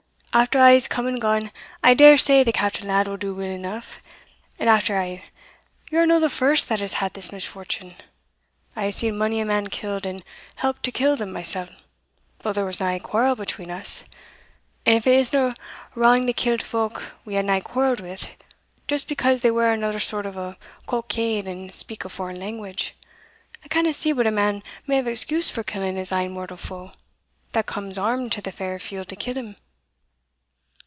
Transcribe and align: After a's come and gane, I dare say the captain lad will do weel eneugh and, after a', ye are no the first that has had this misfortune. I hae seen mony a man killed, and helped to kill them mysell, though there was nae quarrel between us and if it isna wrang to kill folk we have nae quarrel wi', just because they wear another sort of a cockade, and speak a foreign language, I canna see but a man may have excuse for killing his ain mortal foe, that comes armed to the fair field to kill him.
After 0.33 0.59
a's 0.65 0.87
come 0.87 1.07
and 1.07 1.21
gane, 1.21 1.51
I 1.83 1.93
dare 1.93 2.17
say 2.17 2.41
the 2.41 2.53
captain 2.53 2.87
lad 2.87 3.05
will 3.05 3.17
do 3.17 3.33
weel 3.35 3.51
eneugh 3.51 3.99
and, 4.57 4.69
after 4.69 4.97
a', 4.97 5.25
ye 5.91 5.97
are 5.97 6.05
no 6.05 6.21
the 6.21 6.29
first 6.29 6.69
that 6.69 6.79
has 6.79 6.93
had 6.93 7.13
this 7.15 7.33
misfortune. 7.33 7.95
I 8.73 8.83
hae 8.83 8.91
seen 8.91 9.17
mony 9.17 9.41
a 9.41 9.45
man 9.45 9.67
killed, 9.67 10.05
and 10.05 10.23
helped 10.55 10.83
to 10.83 10.91
kill 10.93 11.17
them 11.17 11.33
mysell, 11.33 11.67
though 12.39 12.53
there 12.53 12.63
was 12.63 12.79
nae 12.79 12.97
quarrel 12.99 13.35
between 13.35 13.69
us 13.69 14.05
and 14.85 14.95
if 14.95 15.05
it 15.05 15.19
isna 15.19 15.53
wrang 15.95 16.25
to 16.27 16.31
kill 16.33 16.59
folk 16.59 17.11
we 17.25 17.33
have 17.33 17.43
nae 17.43 17.59
quarrel 17.59 17.97
wi', 17.99 18.15
just 18.87 19.09
because 19.09 19.41
they 19.41 19.51
wear 19.51 19.73
another 19.73 19.99
sort 19.99 20.25
of 20.25 20.37
a 20.37 20.57
cockade, 20.87 21.45
and 21.45 21.75
speak 21.75 22.05
a 22.05 22.09
foreign 22.09 22.39
language, 22.39 22.95
I 23.65 23.67
canna 23.67 23.91
see 23.91 24.13
but 24.13 24.27
a 24.27 24.31
man 24.31 24.63
may 24.87 24.95
have 24.95 25.07
excuse 25.07 25.49
for 25.49 25.63
killing 25.63 25.97
his 25.97 26.13
ain 26.13 26.31
mortal 26.31 26.55
foe, 26.55 26.93
that 27.51 27.65
comes 27.65 27.97
armed 27.97 28.31
to 28.31 28.41
the 28.41 28.53
fair 28.53 28.79
field 28.79 29.09
to 29.09 29.17
kill 29.17 29.35
him. 29.35 29.57